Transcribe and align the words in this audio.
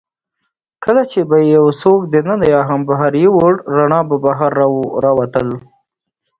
کله 0.83 1.03
چي 1.11 1.19
به 1.29 1.37
يې 1.41 1.49
یوڅوک 1.57 2.01
دننه 2.13 2.45
یا 2.53 2.61
هم 2.69 2.81
بهر 2.89 3.13
یووړ، 3.25 3.53
رڼا 3.75 4.01
به 4.07 4.15
بهر 4.23 4.51
راوتل. 5.03 5.49